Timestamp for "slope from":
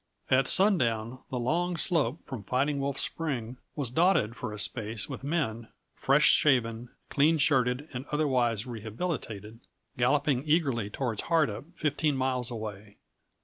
1.77-2.41